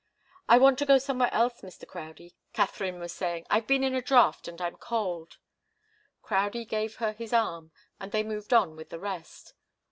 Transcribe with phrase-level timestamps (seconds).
[0.49, 1.87] "I want to go somewhere else, Mr.
[1.87, 3.45] Crowdie," Katharine was saying.
[3.51, 5.37] "I've been in a draught, and I'm cold."
[6.23, 9.53] Crowdie gave her his arm, and they moved on with the rest.